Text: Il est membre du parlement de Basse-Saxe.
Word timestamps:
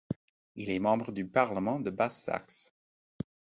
Il 0.55 0.71
est 0.71 0.79
membre 0.79 1.11
du 1.11 1.27
parlement 1.27 1.79
de 1.79 1.91
Basse-Saxe. 1.91 2.73